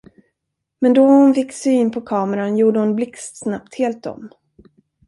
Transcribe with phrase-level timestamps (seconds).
[0.79, 4.29] Men då hon fick syn på kameran, gjorde hon blixtsnabbt helt om.